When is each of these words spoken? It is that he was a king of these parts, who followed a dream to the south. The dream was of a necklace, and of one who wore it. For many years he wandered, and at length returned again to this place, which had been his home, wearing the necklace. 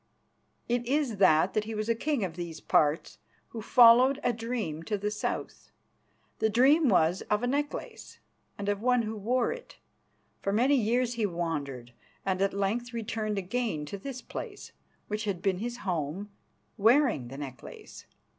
It 0.67 0.83
is 0.87 1.17
that 1.17 1.53
he 1.65 1.75
was 1.75 1.87
a 1.87 1.93
king 1.93 2.23
of 2.25 2.35
these 2.35 2.59
parts, 2.59 3.19
who 3.49 3.61
followed 3.61 4.19
a 4.23 4.33
dream 4.33 4.81
to 4.85 4.97
the 4.97 5.11
south. 5.11 5.69
The 6.39 6.49
dream 6.49 6.89
was 6.89 7.21
of 7.29 7.43
a 7.43 7.47
necklace, 7.47 8.17
and 8.57 8.67
of 8.67 8.81
one 8.81 9.03
who 9.03 9.15
wore 9.15 9.51
it. 9.51 9.77
For 10.41 10.51
many 10.51 10.73
years 10.75 11.13
he 11.13 11.27
wandered, 11.27 11.93
and 12.25 12.41
at 12.41 12.51
length 12.51 12.93
returned 12.93 13.37
again 13.37 13.85
to 13.85 13.99
this 13.99 14.23
place, 14.23 14.71
which 15.07 15.25
had 15.25 15.39
been 15.39 15.59
his 15.59 15.77
home, 15.85 16.31
wearing 16.79 17.27
the 17.27 17.37
necklace. 17.37 18.07